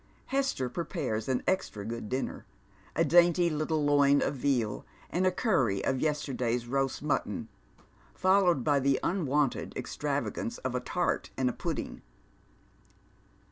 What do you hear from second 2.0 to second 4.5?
dinner, a dainty little loin of